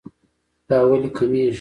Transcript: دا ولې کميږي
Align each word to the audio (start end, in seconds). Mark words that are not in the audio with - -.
دا 0.69 0.77
ولې 0.89 1.09
کميږي 1.17 1.49